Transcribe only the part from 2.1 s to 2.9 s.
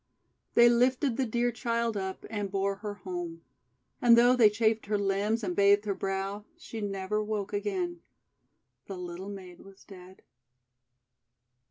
and bore